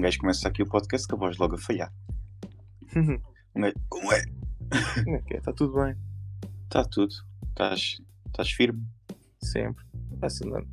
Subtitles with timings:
[0.00, 1.92] Um gajo começa aqui o podcast com a voz logo a falhar.
[3.54, 4.24] Um gajo, como é?
[5.04, 5.36] Como é que é?
[5.36, 5.94] Está tudo bem?
[6.64, 7.14] Está tudo.
[7.50, 8.82] Estás estás firme,
[9.42, 9.84] Sempre.
[10.12, 10.66] Vai-se andando.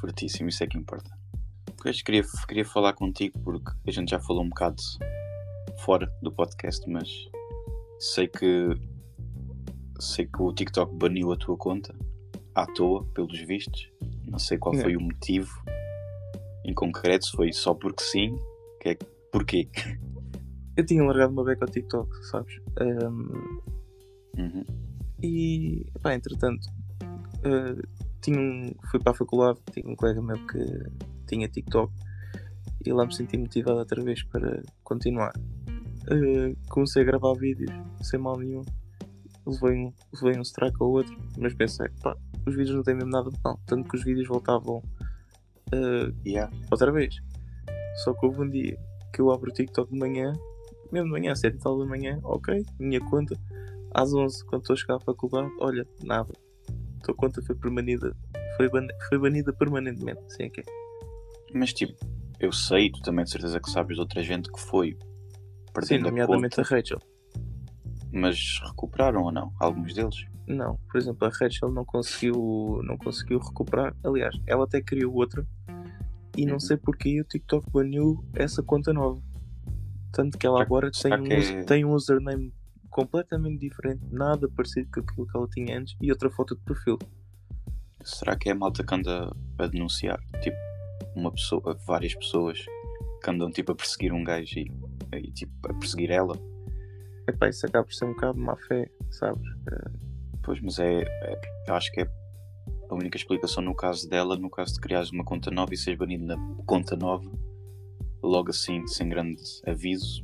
[0.00, 1.08] fortíssimo, isso é que importa.
[1.80, 4.82] Pois queria, queria falar contigo porque a gente já falou um bocado
[5.84, 7.08] fora do podcast, mas
[8.00, 8.70] sei que
[10.00, 11.94] sei que o TikTok baniu a tua conta
[12.56, 13.88] à toa, pelos vistos.
[14.26, 15.62] Não sei qual foi o motivo
[16.64, 18.36] em concreto, se foi só porque sim.
[18.80, 18.94] Que é,
[19.32, 19.68] porquê?
[20.76, 22.60] Eu tinha largado uma beca ao TikTok, sabes?
[22.80, 23.58] Ahm,
[24.38, 24.64] Uhum.
[25.22, 26.68] e, pá, entretanto,
[27.44, 27.82] ah,
[28.20, 30.64] tinha um, fui para a faculdade, tinha um colega meu que
[31.26, 31.92] tinha TikTok
[32.86, 35.32] e lá me senti motivado outra vez para continuar.
[36.08, 37.70] Ah, comecei a gravar vídeos
[38.02, 38.62] sem mal nenhum.
[39.44, 42.16] Levei um, levei um strike ao outro, mas pensei, pá,
[42.46, 43.58] os vídeos não têm mesmo nada de mal.
[43.66, 44.80] Tanto que os vídeos voltavam
[45.72, 46.52] ah, Yeah.
[46.70, 47.16] outra vez.
[48.04, 48.78] Só que houve um dia
[49.12, 50.32] que eu abro o TikTok de manhã,
[50.92, 53.38] mesmo de manhã, às 7 e tal da manhã, ok, minha conta,
[53.92, 56.32] às 11, quando estou a chegar à faculdade, olha, nada.
[57.00, 58.14] A tua conta foi permanida,
[58.56, 60.64] foi, ban foi banida permanentemente, assim é que é.
[61.54, 61.94] Mas tipo,
[62.38, 66.08] eu sei, tu também de certeza que sabes de outra gente que foi Sim, perdendo
[66.08, 66.98] a nomeadamente conta, a Rachel.
[68.12, 69.52] mas recuperaram ou não?
[69.58, 70.16] Alguns deles?
[70.46, 73.94] Não, por exemplo, a Rachel não conseguiu, não conseguiu recuperar.
[74.04, 75.46] Aliás, ela até criou outra
[76.40, 76.60] e não Uhum.
[76.60, 79.20] sei porque o TikTok baniu essa conta nova.
[80.12, 82.52] Tanto que ela agora tem será um, é- user- tem um username
[82.90, 86.98] completamente diferente, nada parecido com aquilo que ela tinha antes e outra foto de perfil.
[88.04, 90.18] Será que é a malta que anda a denunciar?
[90.40, 90.56] Tipo,
[91.14, 92.64] uma pessoa, várias pessoas
[93.22, 94.70] que andam tipo a perseguir um gajo e,
[95.16, 96.38] e, tipo a perseguir ela?
[97.28, 99.46] Epá, isso acaba por ser um bocado má fé, sabes?
[99.70, 99.90] Eh,
[100.42, 102.10] Pois, mas é, é- eu acho que é
[102.88, 105.98] a única explicação no caso dela, no caso de criares uma conta nova e seres
[105.98, 107.30] banido na conta nova,
[108.22, 110.22] logo assim, sem grande aviso,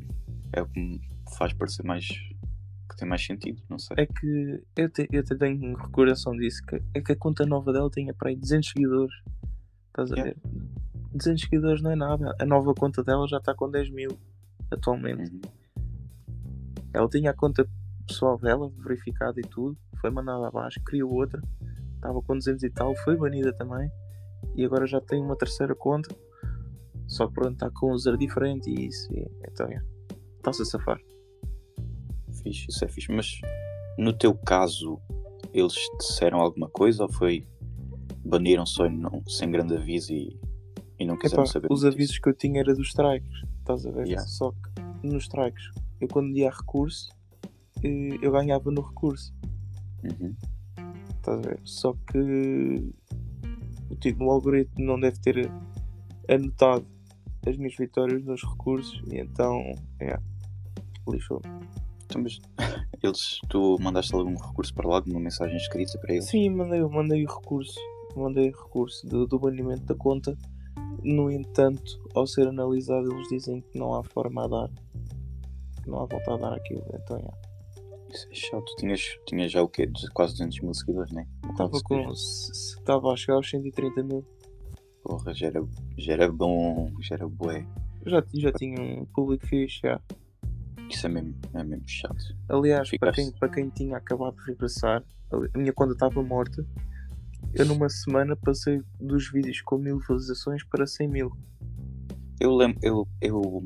[0.53, 1.01] é o que me
[1.37, 3.97] faz parecer mais que tem mais sentido, não sei.
[3.99, 7.73] É que eu, te, eu até tenho recordação disso, que é que a conta nova
[7.73, 9.15] dela tinha para aí 200 seguidores.
[9.89, 10.35] Estás a Yeah.
[10.35, 10.61] ver?
[11.13, 12.35] 200 seguidores não é nada.
[12.39, 14.19] A nova conta dela já está com 10 mil
[14.71, 15.31] atualmente.
[15.31, 15.41] Uhum.
[16.93, 17.67] Ela tinha a conta
[18.07, 21.43] pessoal dela, verificada e tudo, foi mandada abaixo, criou outra,
[22.05, 23.91] estava com 200 e tal, foi banida também,
[24.55, 26.15] e agora já tem uma terceira conta,
[27.07, 29.83] só que pronto, está com um user diferente e isso, e, então é,
[30.37, 31.01] está-se a safar.
[32.43, 33.11] Fixe, isso é fixe.
[33.11, 33.41] Mas
[33.97, 35.01] no teu caso,
[35.53, 37.47] eles disseram alguma coisa ou foi
[38.25, 40.39] baniram só não, sem grande aviso e,
[40.99, 41.69] e não quiseram Epá, saber?
[41.71, 44.07] os avisos que eu tinha era dos strikes, estás a ver?
[44.07, 44.27] Yeah.
[44.27, 45.65] Só que nos strikes,
[46.01, 47.09] eu quando ia a recurso,
[47.83, 49.33] eh, eu ganhava no recurso.
[50.03, 50.35] Uhum.
[51.25, 51.61] Estás a ver?
[51.65, 52.93] Só que
[53.91, 55.51] o tipo, o algoritmo não deve ter
[56.29, 56.85] anotado
[57.47, 59.59] as minhas vitórias nos recursos e então
[60.01, 60.19] é
[61.09, 61.41] lixou.
[62.05, 62.39] Então, mas
[63.03, 66.27] eles, tu mandaste algum recurso para lá, uma mensagem escrita para eles?
[66.27, 67.81] Sim, mandei, mandei o recurso.
[68.15, 70.37] Mandei o recurso do, do banimento da conta.
[71.03, 74.71] No entanto, ao ser analisado, eles dizem que não há forma a dar.
[75.87, 76.85] Não há volta a dar aquilo.
[76.93, 77.54] Então, é.
[78.31, 78.65] É chato.
[78.65, 79.91] Tu tinhas, tinhas já o quê?
[80.13, 81.27] Quase 200 mil seguidores, né?
[81.51, 82.11] Estava com.
[82.13, 84.25] Estava a chegar aos 130 mil.
[85.03, 85.63] Porra, já era,
[85.99, 87.67] já era bom, já era bué.
[88.07, 89.81] Já, já tinha um público fixe.
[89.83, 90.01] Já.
[90.91, 92.37] Isso é mesmo, é mesmo chato.
[92.49, 95.03] Aliás, para Ficaste- quem, para quem tinha acabado de regressar,
[95.33, 96.65] a minha conta estava morta.
[97.55, 101.33] Eu numa semana passei dos vídeos com mil visualizações para 100 mil.
[102.41, 103.63] Eu lembro, eu eu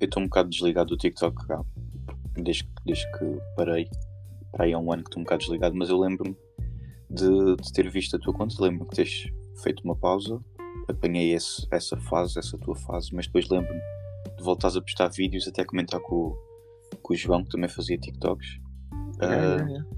[0.00, 1.34] estou um bocado desligado do TikTok
[2.42, 3.24] desde, que- desde que
[3.56, 3.88] parei.
[4.52, 6.36] Para aí há um ano que estou um bocado desligado, mas eu lembro-me
[7.10, 9.30] de, de ter visto a tua conta, lembro-me que teres
[9.62, 10.40] feito uma pausa,
[10.88, 13.80] apanhei esse, essa fase, essa tua fase, mas depois lembro-me
[14.36, 16.36] de voltares a postar vídeos, até comentar com, o-
[17.02, 18.60] com o João, que também fazia TikToks.
[19.20, 19.96] É.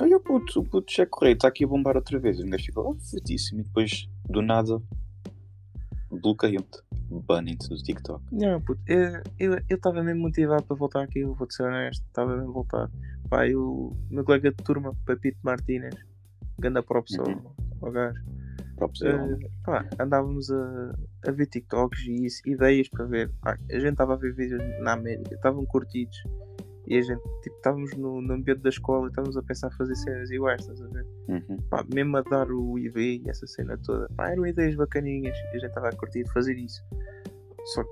[0.00, 2.38] Olha o puto, o puto já correio, está aqui a bombar outra vez.
[2.40, 3.60] Um gajo fica, oh, fortíssimo.
[3.60, 4.80] E depois, do nada,
[6.10, 6.78] bloqueiam-te.
[7.10, 8.22] Banem-te do TikTok.
[8.32, 12.50] Não, puto, eu estava mesmo motivado para voltar aqui, eu vou-te ser honesto, estava mesmo
[12.50, 12.90] a voltar.
[13.30, 15.94] Pá, eu, meu colega de turma, Pepito Martínez,
[16.58, 17.42] ganda props Uhum.
[17.82, 18.20] ao gajo.
[19.02, 20.94] Eh, pá, andávamos a,
[21.26, 23.30] a ver TikToks e isso, ideias para ver.
[23.40, 26.16] Pá, a gente estava a ver vídeos na América, estavam curtidos.
[26.86, 29.76] E a gente, tipo, estávamos no, no ambiente da escola e estávamos a pensar em
[29.76, 31.06] fazer cenas iguais, estás a ver?
[31.28, 31.56] Uhum.
[31.68, 34.08] Pá, mesmo a dar o IV e essa cena toda.
[34.16, 36.80] Pá, eram ideias bacaninhas e a gente estava a curtir de fazer isso.
[37.74, 37.90] Só que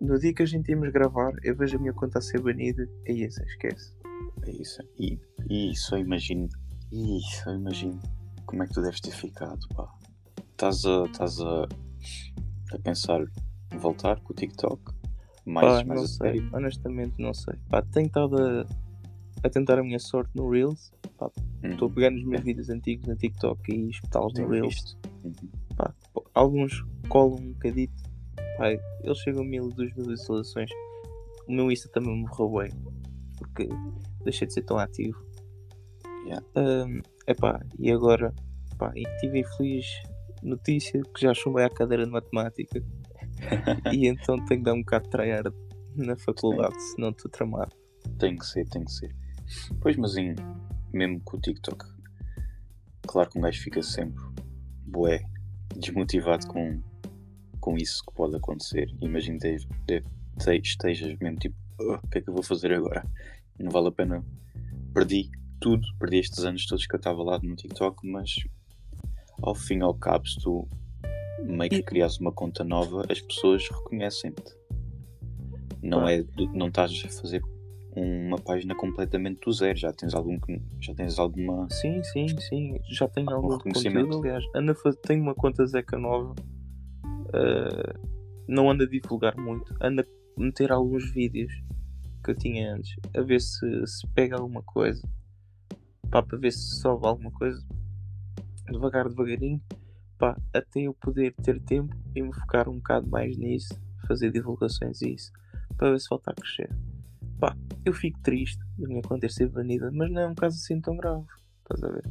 [0.00, 2.88] no dia que a gente íamos gravar, eu vejo a minha conta a ser banida
[3.06, 3.92] e essa, esquece.
[4.46, 4.80] É isso.
[4.98, 5.18] E,
[5.50, 6.48] e isso eu imagino.
[6.92, 8.00] E isso eu imagino.
[8.46, 9.92] Como é que tu deves ter ficado, pá.
[10.52, 11.04] Estás a.
[11.04, 11.68] Estás a.
[12.72, 13.24] a pensar
[13.76, 14.97] voltar com o TikTok?
[15.48, 16.50] Mais, Pá, mais não a sei, sério?
[16.52, 17.54] honestamente não sei.
[17.70, 18.66] Pá, tenho estado a,
[19.42, 20.92] a tentar a minha sorte no Reels.
[21.62, 24.96] Estou a pegar nos meus vídeos antigos no TikTok e espetá-los no Reels.
[25.24, 25.32] Uhum.
[25.74, 25.94] Pá,
[26.34, 27.94] alguns colam um bocadito.
[28.58, 28.70] Pá,
[29.02, 30.70] eles chegam a mil, duas mil visualizações.
[31.48, 32.70] O meu Insta também me morreu bem.
[33.38, 33.68] Porque
[34.22, 35.18] deixei de ser tão ativo.
[36.26, 36.46] Yeah.
[36.56, 38.34] Ahm, epá, e agora
[38.76, 39.86] pá, e tive a infeliz
[40.42, 42.84] notícia que já chumbei à cadeira de matemática.
[43.92, 45.54] e então tenho que dar um bocado de tryhard
[45.96, 47.74] na faculdade, senão estou tramado.
[48.18, 49.14] Tem que ser, tem que ser.
[49.80, 50.34] Pois, mas em,
[50.92, 51.84] mesmo com o TikTok,
[53.06, 54.22] claro que um gajo fica sempre
[54.86, 55.20] bué,
[55.76, 56.80] desmotivado com,
[57.60, 58.88] com isso que pode acontecer.
[59.00, 59.56] Imagino que
[59.86, 60.04] de-
[60.46, 63.04] de- estejas mesmo tipo, "Ah, o que é que eu vou fazer agora?
[63.58, 64.24] Não vale a pena.
[64.94, 65.30] Perdi
[65.60, 68.34] tudo, perdi estes anos todos que eu estava lá no TikTok, mas
[69.42, 70.68] ao fim e ao cabo, se tu
[71.48, 74.56] meio que crias uma conta nova, as pessoas reconhecem-te.
[75.82, 77.42] Não é não estás a fazer
[77.96, 80.38] uma página completamente do zero, já tens algum
[80.80, 82.78] já tens alguma Sim, sim, sim.
[82.90, 84.06] Já tenho algum reconhecimento.
[84.06, 84.26] conteúdo.
[84.26, 86.34] Aliás, anda tenho uma conta Zeca nova.
[87.32, 87.98] ah,
[88.46, 89.74] não anda a divulgar muito.
[89.80, 91.52] Anda a meter alguns vídeos
[92.24, 92.94] que eu tinha antes.
[93.16, 95.06] A ver se, se pega alguma coisa.
[96.10, 97.62] Pá, para ver se sobe alguma coisa.
[98.70, 99.60] Devagar, devagarinho.
[100.18, 103.80] Pá, até eu poder ter tempo e me focar um bocado mais nisso.
[104.06, 105.32] Fazer divulgações e isso.
[105.76, 106.70] Para ver se volta a crescer.
[107.38, 110.56] Pá, eu fico triste da minha conta ter sido banida, mas não é um caso
[110.56, 111.26] assim tão grave.
[111.62, 112.04] Estás a ver?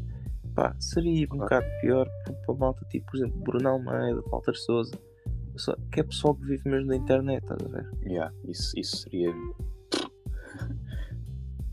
[0.56, 2.08] Pá, seria um bocado pior
[2.46, 4.98] para, malta tipo, por exemplo, Bruno Almeida, Walter Souza,
[5.92, 7.90] que é pessoal que vive mesmo na internet, estás a ver?
[8.04, 9.32] Yeah, isso, isso seria.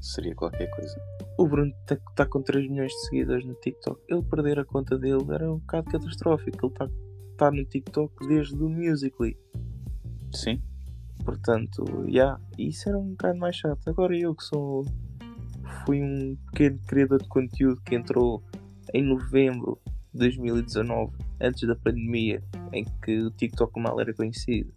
[0.00, 1.00] seria qualquer coisa.
[1.36, 4.00] O Bruno está com 3 milhões de seguidores no TikTok.
[4.08, 6.66] Ele perder a conta dele era um bocado catastrófico.
[6.66, 6.88] Ele está
[7.36, 9.36] tá no TikTok desde o Musical.ly.
[10.32, 10.60] Sim,
[11.24, 13.88] Portanto, já, isso era um bocado mais chato.
[13.88, 14.84] Agora eu que sou.
[15.86, 18.42] Fui um pequeno criador de conteúdo que entrou
[18.92, 19.80] em novembro
[20.12, 22.42] de 2019, antes da pandemia,
[22.72, 24.72] em que o TikTok mal era conhecido.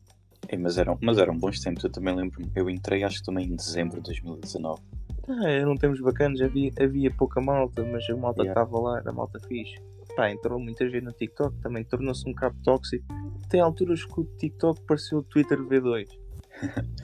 [0.48, 2.50] É, mas, eram, mas eram bons tempos, eu também lembro-me.
[2.56, 4.82] Eu entrei acho que também em dezembro de 2019.
[5.30, 8.62] Ah, eram tempos bacanas, havia, havia pouca malta, mas a malta que Yeah.
[8.62, 9.76] estava lá era malta fixe.
[10.16, 13.06] Pá, entrou muita gente no TikTok, também tornou-se um bocado tóxico.
[13.50, 16.08] Tem alturas que o TikTok pareceu o Twitter V2.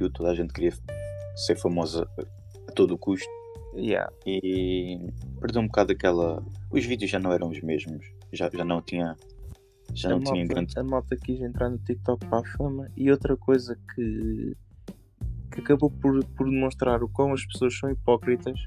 [0.00, 0.72] E toda a gente queria
[1.36, 2.08] ser famosa
[2.68, 3.28] a todo o custo.
[3.76, 4.12] Yeah.
[4.26, 4.98] E
[5.40, 6.44] perdeu um bocado aquela.
[6.72, 8.04] Os vídeos já não eram os mesmos.
[8.32, 9.16] Já, já não tinha.
[9.94, 10.78] Já a, não tinha malta, grande.
[10.78, 14.56] a malta quis entrar no TikTok para a fama e outra coisa que,
[15.52, 18.58] que acabou por, por demonstrar o quão as pessoas são hipócritas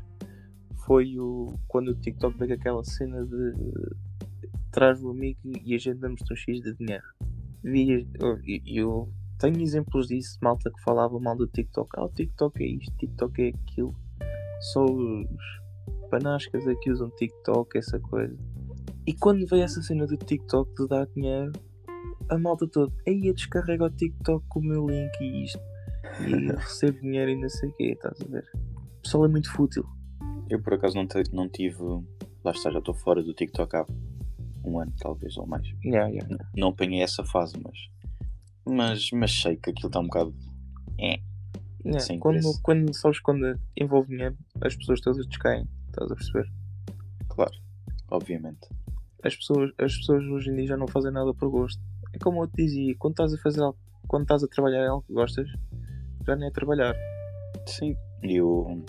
[0.85, 3.53] foi o, quando o TikTok veio aquela cena de
[4.71, 7.05] traz o amigo e a gente damos-te um X de dinheiro.
[7.63, 9.09] Vi, eu, eu
[9.39, 11.89] tenho exemplos disso, malta que falava mal do TikTok.
[11.95, 13.95] Ah, o TikTok é isto, TikTok é aquilo.
[14.59, 15.27] Só os
[16.09, 18.37] panascas aqui usam TikTok, essa coisa.
[19.07, 21.53] E quando veio essa cena do TikTok de dar dinheiro,
[22.29, 25.59] a malta toda, aí eu descarrego o TikTok com o meu link e isto.
[26.21, 28.45] E recebo dinheiro e não sei o quê, estás a ver?
[28.97, 29.85] O pessoal é muito fútil.
[30.49, 31.77] Eu por acaso não, não tive.
[32.43, 33.85] Lá está, já estou fora do TikTok há
[34.63, 35.67] um ano, talvez, ou mais.
[35.83, 36.27] Yeah, yeah.
[36.55, 37.77] Não apanhei essa fase, mas.
[38.67, 40.33] Mas, mas sei que aquilo está um bocado.
[40.99, 41.19] É.
[41.85, 42.61] Yeah, Sem quando, preço.
[42.63, 46.51] quando, sabes quando envolve dinheiro, as pessoas todas descaem, estás a perceber?
[47.29, 47.53] Claro,
[48.09, 48.67] obviamente.
[49.23, 51.79] As pessoas, as pessoas hoje em dia já não fazem nada por gosto.
[52.11, 54.87] É como eu te dizia, quando estás a fazer algo, quando estás a trabalhar em
[54.87, 55.47] algo que gostas,
[56.25, 56.95] já nem é trabalhar.
[57.67, 57.95] Sim.
[58.23, 58.83] E o,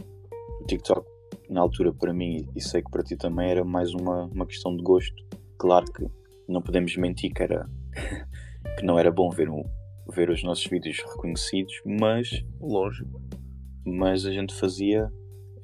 [0.61, 1.07] o TikTok,
[1.50, 4.76] na altura, para mim, e sei que para ti também, era mais uma, uma questão
[4.76, 5.14] de gosto.
[5.59, 6.07] Claro que
[6.49, 7.69] não podemos mentir que, era,
[8.78, 9.62] que não era bom ver, um,
[10.12, 13.21] ver os nossos vídeos reconhecidos, mas, Lógico.
[13.85, 15.11] mas a gente fazia.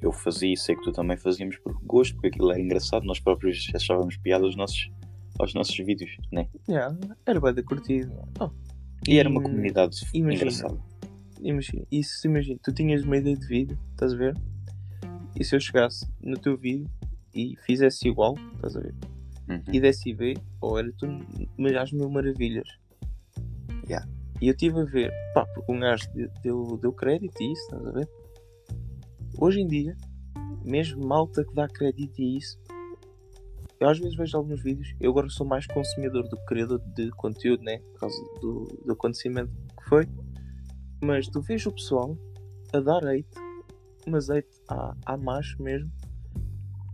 [0.01, 3.21] Eu fazia e sei que tu também fazíamos por gosto, porque aquilo era engraçado, nós
[3.21, 4.91] próprios achávamos piada aos nossos,
[5.39, 6.49] aos nossos vídeos, né?
[6.67, 6.93] Yeah,
[7.25, 8.11] era bem da curtida.
[8.41, 8.49] Oh,
[9.07, 10.33] E era uma comunidade imagina.
[10.35, 10.77] engraçada.
[11.43, 14.37] Imagina, isso imagina, tu tinhas uma ideia de vídeo, estás a ver?
[15.39, 16.89] E se eu chegasse no teu vídeo
[17.33, 18.93] e fizesse igual, estás a ver?
[19.49, 19.61] Uhum.
[19.71, 21.07] E desse ver, ou era tu,
[21.57, 22.67] mas às mil maravilhas.
[23.87, 24.07] Yeah.
[24.41, 27.61] E eu estive a ver, pá, porque um gajo de- deu, deu crédito a isso,
[27.63, 28.09] estás a ver?
[29.37, 29.97] Hoje em dia,
[30.63, 32.57] mesmo malta que dá crédito a isso,
[33.79, 37.09] eu às vezes vejo alguns vídeos, eu agora sou mais consumidor do que criador de
[37.11, 37.79] conteúdo, né?
[37.79, 40.07] Por causa do, do acontecimento que foi.
[41.03, 42.17] Mas tu vês o pessoal
[42.73, 43.27] a dar hate,
[44.07, 45.91] mas hate à, à macho mesmo,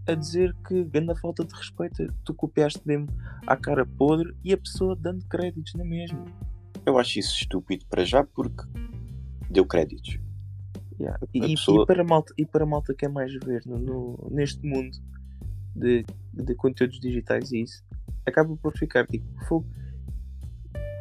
[0.08, 3.08] a dizer que grande falta de respeito, tu copiaste mesmo
[3.46, 6.26] à cara podre e a pessoa dando créditos na mesma.
[6.86, 8.64] Eu acho isso estúpido para já porque
[9.50, 10.18] deu créditos.
[11.00, 11.18] Yeah.
[11.34, 14.28] E, pessoa- e para a malta, e para malta que é mais ver no, no-
[14.32, 14.98] neste mundo
[15.76, 17.84] de, de conteúdos digitais e isso,
[18.26, 19.66] acaba por ficar tipo, fogo.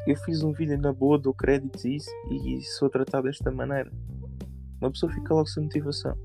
[0.09, 3.93] Eu fiz um vídeo na boa, dou créditos e isso, e sou tratado desta maneira.
[4.81, 6.17] Uma pessoa fica logo sem motivação.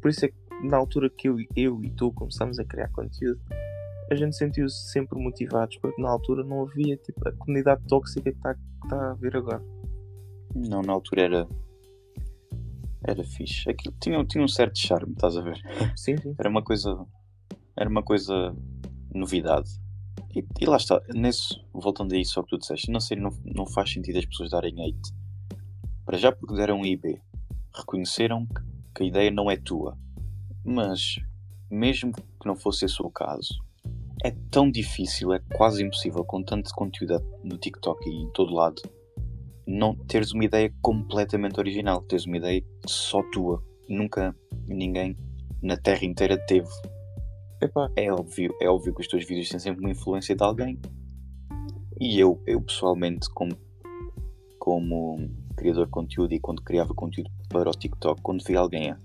[0.00, 3.40] Por isso é que na altura que eu, eu e tu começámos a criar conteúdo,
[4.08, 8.36] a gente sentiu-se sempre motivados, porque na altura não havia tipo, a comunidade tóxica que
[8.36, 8.54] está
[8.88, 9.64] tá a haver agora.
[10.54, 11.48] Não, na altura era.
[13.02, 13.68] Era fixe.
[13.68, 15.60] Aquilo tinha, tinha um certo charme, estás a ver?
[15.96, 16.36] Sim, sim.
[16.38, 17.04] Era uma coisa.
[17.76, 18.54] Era uma coisa.
[19.12, 19.87] novidade.
[20.34, 23.30] E, e lá está, nesse, voltando a isso ao que tu disseste, não sei, não,
[23.44, 25.12] não faz sentido as pessoas darem hate.
[26.04, 27.20] Para já porque deram um IB.
[27.74, 28.62] Reconheceram que,
[28.94, 29.96] que a ideia não é tua.
[30.64, 31.16] Mas,
[31.70, 33.54] mesmo que não fosse esse o caso,
[34.24, 38.82] é tão difícil, é quase impossível, com tanto conteúdo no TikTok e em todo lado,
[39.66, 43.62] não teres uma ideia completamente original, teres uma ideia só tua.
[43.88, 44.34] Nunca
[44.66, 45.16] ninguém
[45.62, 46.68] na Terra inteira teve.
[47.60, 50.78] Epá, É óbvio, é óbvio que os teus vídeos têm sempre uma influência de alguém.
[52.00, 53.52] E eu, eu pessoalmente, como,
[54.58, 58.98] como criador de conteúdo e quando criava conteúdo para o TikTok, quando vi alguém a,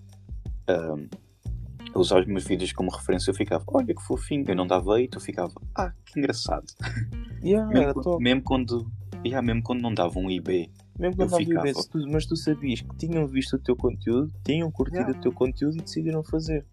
[1.95, 5.15] usar os meus vídeos como referência, eu ficava, olha que fofinho, eu não dava hate,
[5.15, 6.65] eu ficava, ah, que engraçado.
[7.43, 8.23] yeah, Mesmo, era quando- top.
[8.23, 8.91] mesmo quando,
[9.25, 10.69] yeah, mesmo quando não dava um IB,
[10.99, 11.71] Mesmo quando não ficava.
[11.91, 15.17] tudo, mas tu sabias que tinham visto o teu conteúdo, tinham curtido Yeah.
[15.17, 16.63] o teu conteúdo e decidiram fazer.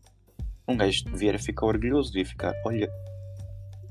[0.70, 2.90] Um gajo vier a ficar orgulhoso, devia ficar, olha,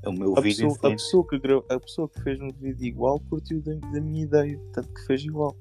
[0.02, 1.36] é o meu A vídeo pessoa, a, pessoa que
[1.74, 5.22] a pessoa que fez um vídeo igual curtiu da, da minha ideia, tanto que fez
[5.22, 5.54] igual.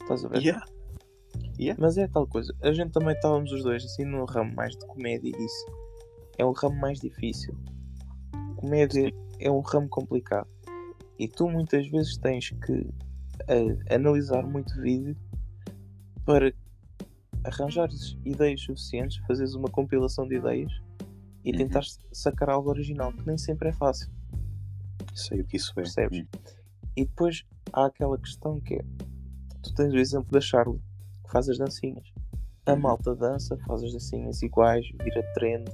[0.00, 0.42] Estás a ver?
[0.42, 0.64] Yeah.
[1.78, 2.54] Mas é tal coisa.
[2.62, 5.66] A gente também estávamos os dois assim num ramo mais de comédia e isso.
[6.38, 7.54] É um ramo mais difícil.
[8.56, 10.48] Comédia é um ramo complicado.
[11.18, 12.88] E tu muitas vezes tens que
[13.48, 15.16] eh, analisar muito vídeo
[16.24, 16.52] para
[17.44, 20.72] arranjares ideias suficientes, fazeres uma compilação de ideias
[21.44, 21.58] e Uhum.
[21.58, 21.82] tentar
[22.12, 24.10] sacar algo original, que nem sempre é fácil.
[25.14, 25.74] Sei o que isso é.
[25.74, 26.20] Percebes?
[26.20, 26.26] Hum.
[26.96, 28.84] E depois há aquela questão que é:
[29.62, 30.82] tu tens o exemplo da Charlotte,
[31.24, 32.06] que faz as dancinhas.
[32.66, 32.80] A Uhum.
[32.80, 35.64] malta dança, faz as dancinhas iguais, vira trend,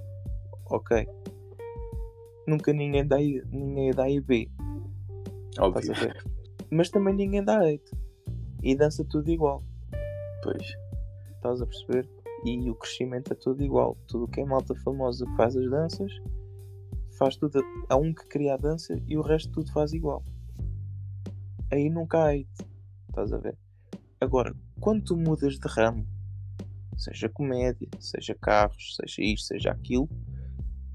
[0.70, 1.06] ok.
[2.46, 4.50] Nunca ninguém dá, ninguém dá IB,
[5.58, 5.92] Óbvio.
[6.70, 7.90] Mas também ninguém dá hate.
[8.62, 9.62] E dança tudo igual,
[10.42, 10.74] Pois.
[11.40, 12.08] Estás a perceber?
[12.44, 13.96] E o crescimento é tudo igual.
[14.06, 16.12] Tudo que é malta famosa que faz as danças,
[17.18, 17.62] faz tudo.
[17.88, 20.22] Há um que cria a dança e o resto tudo faz igual.
[21.70, 22.66] Aí nunca há hate,
[23.08, 23.56] estás a ver?
[24.20, 26.06] Agora, quando tu mudas de ramo,
[26.96, 30.08] seja comédia, seja carros, seja isto, seja aquilo,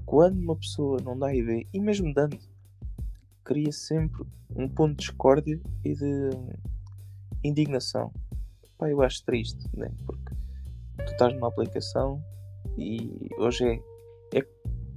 [0.04, 2.38] quando uma pessoa não dá IB, e mesmo dando,
[3.42, 4.22] cria sempre
[4.54, 6.30] um ponto de discórdia e de
[7.42, 8.12] indignação.
[8.76, 9.90] Pá, eu acho triste, né?
[10.04, 10.25] Porque
[11.06, 12.22] tu estás numa aplicação
[12.76, 14.46] e hoje é, é,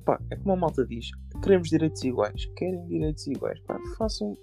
[0.04, 1.10] pá, é como a malta diz:
[1.42, 4.36] queremos direitos iguais, querem direitos iguais, pá, façam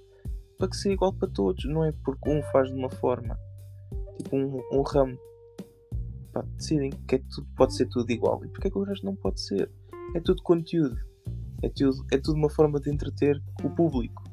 [0.58, 3.38] para que seja igual para todos, não é porque um faz de uma forma,
[4.18, 5.18] tipo um, um ramo,
[6.32, 9.04] pá, decidem que é tudo, pode ser tudo igual, e porque é que o resto
[9.04, 9.70] não pode ser?
[10.14, 10.96] É tudo conteúdo,
[11.62, 14.24] é tudo, é tudo uma forma de entreter o público.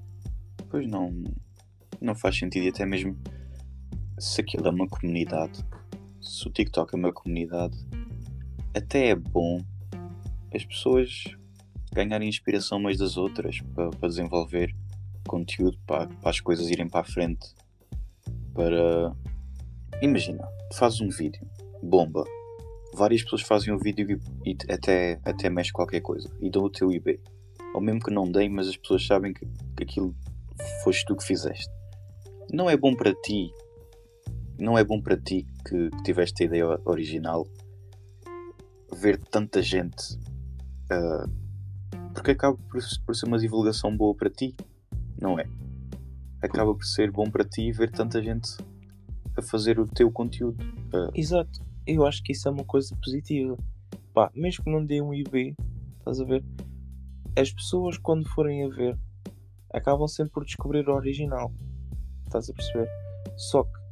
[0.70, 1.12] Pois não,
[2.00, 3.18] não faz sentido e até mesmo
[4.20, 5.64] se aquilo é uma comunidade,
[6.24, 7.78] se o TikTok é uma comunidade,
[8.74, 9.60] até é bom
[10.54, 11.24] as pessoas
[11.94, 14.74] ganharem inspiração umas das outras para, para desenvolver
[15.28, 17.54] conteúdo, para, para as coisas irem para a frente.
[18.54, 19.12] Para
[20.02, 21.46] imagina, fazes um vídeo,
[21.82, 22.24] bomba,
[22.94, 26.70] várias pessoas fazem um vídeo e, e até, até mexe qualquer coisa e dão o
[26.70, 27.20] teu IB.
[27.74, 30.16] Ou mesmo que não deem, mas as pessoas sabem que, que aquilo
[30.84, 31.72] foste tu que fizeste.
[32.52, 33.52] Não é bom para ti.
[34.60, 37.48] Não é bom para ti que, tiveste a ideia original
[38.96, 40.20] ver tanta gente.
[40.90, 41.26] ah,
[42.14, 44.56] porque acaba por, por ser uma divulgação boa para ti,
[45.20, 45.46] não é?
[46.42, 48.56] Acaba por ser bom para ti ver tanta gente
[49.36, 50.64] a fazer o teu conteúdo.
[50.94, 53.58] Ah, Exato, eu acho que isso é uma coisa positiva.
[54.14, 55.56] Pá, mesmo que não dê um IB,
[55.98, 56.44] estás a ver?
[57.36, 58.98] As pessoas, quando forem a ver,
[59.74, 61.52] acabam sempre por descobrir o original.
[62.26, 62.88] Estás a perceber?
[63.36, 63.83] Só que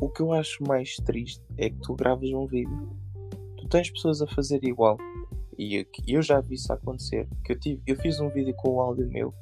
[0.00, 2.90] o que eu acho mais triste é que tu gravas um vídeo,
[3.56, 4.98] tu tens pessoas a fazer igual.
[5.58, 7.26] E eu já vi isso acontecer.
[7.42, 9.32] Que eu, tive, eu fiz um vídeo com o áudio meu,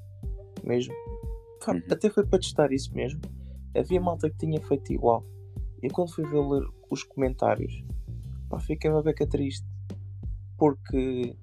[0.63, 0.95] mesmo.
[1.67, 1.83] Uhum.
[1.91, 3.21] Até foi para testar isso mesmo.
[3.77, 5.25] Havia malta que tinha feito igual.
[5.83, 7.85] E quando fui ver ler os comentários,
[8.49, 9.67] pá, fiquei uma beca triste.
[10.57, 11.37] porque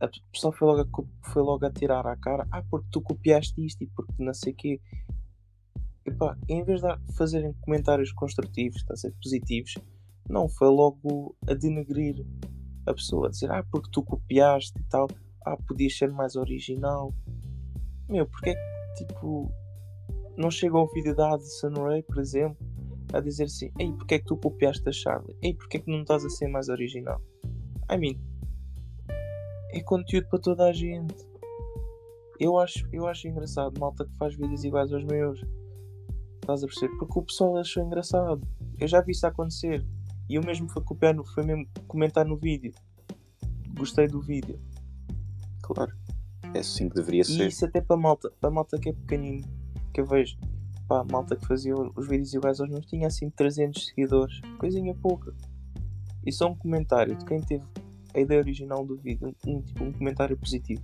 [0.00, 3.64] a pessoa foi logo, a, foi logo a tirar à cara, ah, porque tu copiaste
[3.64, 4.80] isto e porque não sei o quê.
[6.06, 9.74] Epá, em vez de fazerem comentários construtivos, está a ser positivos,
[10.28, 12.24] não, foi logo a denegrir
[12.86, 15.08] a pessoa, a dizer, ah, porque tu copiaste e tal,
[15.44, 17.12] ah, podias ser mais original.
[18.08, 19.50] Meu, porque é que, tipo,
[20.36, 22.56] não chega ao vídeo da Addison Ray, por exemplo,
[23.12, 25.36] a dizer assim, ei, porque é que tu copiaste a Charlie?
[25.42, 27.20] Ei, porque é que não estás a ser mais original?
[27.90, 28.14] I mean,
[29.72, 31.28] é conteúdo para toda a gente.
[32.38, 35.40] Eu acho, eu acho engraçado, malta que faz vídeos iguais aos meus.
[36.50, 36.96] Estás a perceber?
[36.96, 38.42] Porque o pessoal achou engraçado.
[38.76, 39.86] Eu já vi isso acontecer.
[40.28, 42.72] E eu mesmo fui copiar, no, foi mesmo comentar no vídeo.
[43.78, 44.60] Gostei do vídeo.
[45.62, 45.92] Claro.
[46.52, 47.44] É assim que deveria e ser.
[47.44, 49.46] E isso até para malta, para malta que é pequenino,
[49.94, 50.36] que eu vejo,
[50.88, 55.32] pá, malta que fazia os vídeos iguais aos meus, tinha assim 300 seguidores, coisinha pouca.
[56.26, 57.64] E só um comentário de quem teve
[58.12, 60.82] a ideia original do vídeo, um, tipo, um comentário positivo,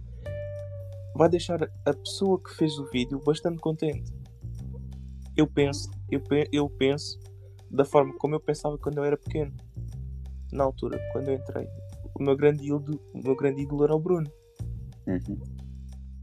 [1.16, 4.15] vai deixar a pessoa que fez o vídeo bastante contente.
[5.36, 7.20] Eu penso, eu, eu penso
[7.70, 9.52] da forma como eu pensava quando eu era pequeno.
[10.52, 11.68] Na altura, quando eu entrei.
[12.14, 14.30] O meu grande ídolo, o meu grande ídolo era o Bruno.
[15.06, 15.38] Uhum.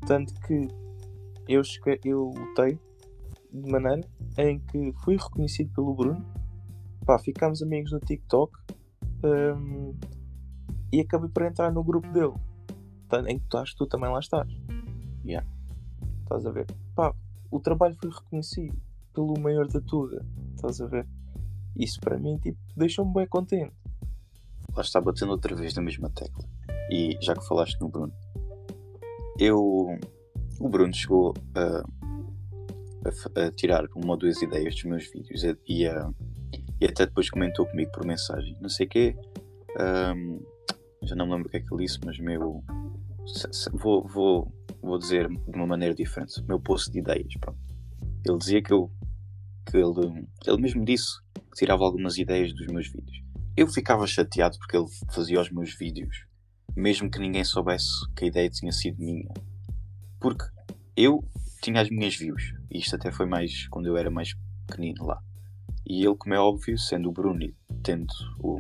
[0.08, 0.68] Tanto que
[1.48, 1.62] eu,
[2.04, 2.80] eu lutei
[3.52, 4.02] de maneira
[4.38, 6.26] em que fui reconhecido pelo Bruno.
[7.06, 8.58] Pá, ficámos amigos no TikTok
[9.24, 9.94] um,
[10.92, 12.34] e acabei por entrar no grupo dele.
[13.28, 14.52] Em que tu estás, tu também lá estás.
[15.24, 15.48] Yeah.
[16.24, 16.66] Estás a ver?
[16.96, 17.14] Pá,
[17.52, 18.76] o trabalho foi reconhecido
[19.14, 20.26] pelo maior da Tuga.
[20.56, 21.08] Estás a ver?
[21.76, 23.74] Isso para mim tipo, deixou-me bem contente.
[24.76, 26.44] Lá está batendo outra vez na mesma tecla.
[26.92, 28.14] E já que falaste no Bruno,
[29.40, 29.58] eu.
[30.60, 31.84] O Bruno chegou a,
[33.08, 36.10] a, a tirar uma ou duas ideias dos meus vídeos e, a,
[36.80, 38.56] e até depois comentou comigo por mensagem.
[38.62, 39.16] Não sei o quê.
[40.16, 40.40] Um,
[41.04, 42.64] já não me lembro o que é que ele disse, mas meu.
[43.74, 46.42] Vou, vou, vou dizer de uma maneira diferente.
[46.48, 47.60] Meu post de ideias, pronto.
[48.26, 48.92] Ele dizia que eu.
[49.66, 53.24] Que ele, ele mesmo disse que tirava algumas ideias dos meus vídeos.
[53.56, 56.26] Eu ficava chateado porque ele fazia os meus vídeos,
[56.76, 59.32] mesmo que ninguém soubesse que a ideia tinha sido minha.
[60.20, 60.46] Porque
[60.96, 61.24] eu
[61.62, 64.34] tinha as minhas views, e isto até foi mais quando eu era mais
[64.68, 65.22] pequenino lá.
[65.86, 68.08] E ele, como é óbvio, sendo o Bruno e tendo
[68.40, 68.60] o,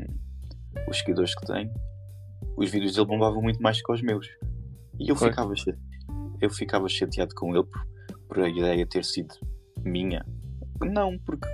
[0.90, 1.72] os seguidores que tem,
[2.58, 4.28] os vídeos dele bombavam muito mais que os meus.
[5.00, 5.54] E eu, ficava,
[6.40, 7.88] eu ficava chateado com ele por,
[8.28, 9.34] por a ideia ter sido
[9.84, 10.26] minha.
[10.86, 11.48] Não, porque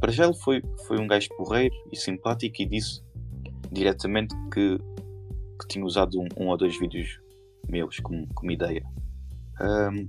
[0.00, 3.02] para já ele foi, foi um gajo porreiro e simpático e disse
[3.70, 4.78] diretamente que,
[5.60, 7.20] que tinha usado um, um ou dois vídeos
[7.68, 8.84] meus como, como ideia.
[9.60, 10.08] Um,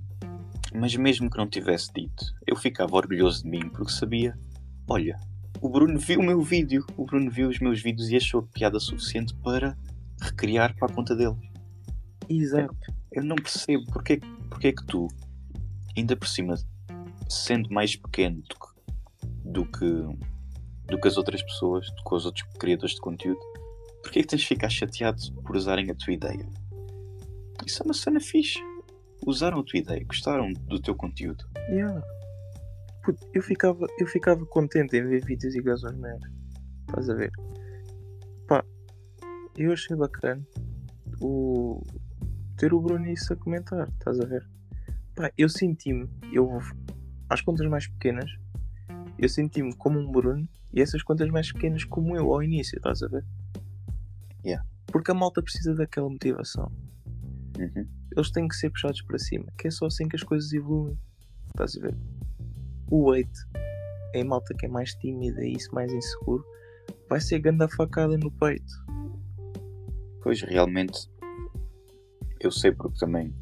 [0.73, 4.37] mas mesmo que não tivesse dito, eu ficava orgulhoso de mim porque sabia,
[4.87, 5.19] olha,
[5.61, 8.79] o Bruno viu o meu vídeo, o Bruno viu os meus vídeos e achou piada
[8.79, 9.75] suficiente para
[10.21, 11.35] recriar para a conta dele.
[12.29, 12.75] Exato.
[13.11, 15.07] Eu, eu não percebo porque, porque é que tu,
[15.97, 16.55] ainda por cima,
[17.29, 18.69] sendo mais pequeno do que
[19.51, 19.85] do que,
[20.87, 23.39] do que as outras pessoas, do que os outros criadores de conteúdo,
[24.01, 26.47] porque é que tens de ficar chateado por usarem a tua ideia?
[27.65, 28.59] Isso é uma cena fixe.
[29.25, 31.43] Usaram a tua ideia, gostaram do teu conteúdo.
[31.69, 32.01] Yeah.
[33.03, 36.21] Puto, eu, ficava, eu ficava contente em ver vídeos iguais aos meus.
[36.87, 37.31] Estás a ver?
[38.47, 38.63] Pá,
[39.57, 40.41] eu achei bacana
[41.21, 41.83] o
[42.57, 44.47] ter o Bruno isso a comentar, estás a ver?
[45.15, 46.59] Pá, eu senti-me, eu
[47.29, 48.31] às contas mais pequenas,
[49.17, 53.03] eu senti-me como um Bruno e essas contas mais pequenas como eu ao início, estás
[53.03, 53.25] a ver?
[54.43, 54.65] Yeah.
[54.87, 56.71] Porque a malta precisa daquela motivação.
[57.57, 57.87] Uhum.
[58.15, 60.97] Eles têm que ser puxados para cima, que é só assim que as coisas evoluem.
[61.47, 61.97] Estás a ver?
[62.89, 63.31] O weight
[64.13, 66.43] em malta que é mais tímida e isso mais inseguro
[67.07, 68.73] vai ser ganda facada no peito.
[70.23, 71.09] Pois realmente
[72.39, 73.33] eu sei porque também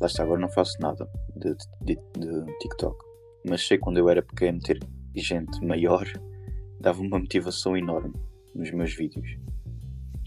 [0.00, 3.11] lá está, agora não faço nada de, de, de TikTok.
[3.44, 4.78] Mas sei quando eu era pequeno ter
[5.14, 6.06] gente maior
[6.80, 8.14] dava uma motivação enorme
[8.54, 9.36] nos meus vídeos.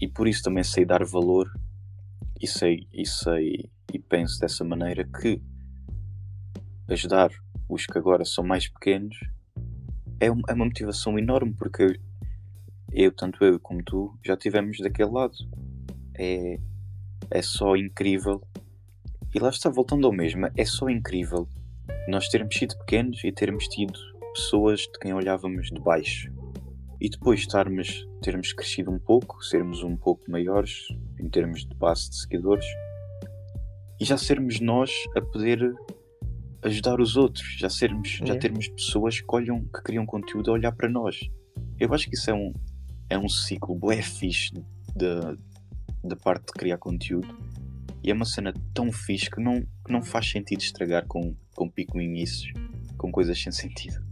[0.00, 1.50] E por isso também sei dar valor
[2.40, 5.40] e sei, e sei e penso dessa maneira que
[6.88, 7.30] ajudar
[7.68, 9.16] os que agora são mais pequenos
[10.20, 11.98] é, é uma motivação enorme porque
[12.92, 15.34] eu, tanto eu como tu, já tivemos daquele lado.
[16.18, 16.58] É,
[17.30, 18.42] é só incrível.
[19.34, 21.48] E lá está, voltando ao mesmo, é só incrível
[22.08, 23.98] nós termos sido pequenos e termos tido
[24.34, 26.32] pessoas de quem olhávamos de baixo.
[27.00, 30.86] E depois estarmos, termos crescido um pouco, sermos um pouco maiores
[31.20, 32.66] em termos de base de seguidores
[34.00, 35.74] e já sermos nós a poder
[36.62, 38.26] ajudar os outros, já sermos, é.
[38.26, 41.18] já termos pessoas que olham, que criam conteúdo a olhar para nós.
[41.78, 42.52] Eu acho que isso é um,
[43.08, 44.52] é um ciclo bué fixe
[44.94, 45.20] de,
[46.04, 47.28] da parte de criar conteúdo
[48.02, 51.98] e é uma cena tão fixe que não, não faz sentido estragar com, com pico
[52.96, 54.05] com coisas sem sentido.